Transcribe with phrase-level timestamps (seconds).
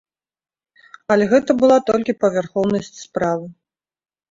[1.15, 3.47] Але гэта была толькі павярхоўнасць справы.